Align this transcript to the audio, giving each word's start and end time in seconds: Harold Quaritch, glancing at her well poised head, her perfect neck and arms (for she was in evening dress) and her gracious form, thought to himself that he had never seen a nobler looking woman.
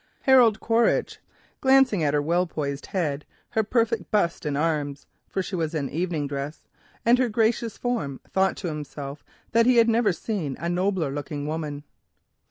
Harold 0.21 0.59
Quaritch, 0.59 1.19
glancing 1.59 2.01
at 2.03 2.15
her 2.15 2.23
well 2.23 2.47
poised 2.47 2.87
head, 2.87 3.23
her 3.51 3.61
perfect 3.63 4.11
neck 4.11 4.33
and 4.45 4.57
arms 4.57 5.05
(for 5.27 5.43
she 5.43 5.55
was 5.55 5.75
in 5.75 5.91
evening 5.91 6.25
dress) 6.27 6.67
and 7.05 7.19
her 7.19 7.29
gracious 7.29 7.77
form, 7.77 8.19
thought 8.27 8.57
to 8.57 8.67
himself 8.67 9.23
that 9.51 9.67
he 9.67 9.75
had 9.77 9.87
never 9.89 10.11
seen 10.11 10.57
a 10.59 10.67
nobler 10.67 11.11
looking 11.11 11.45
woman. 11.45 11.83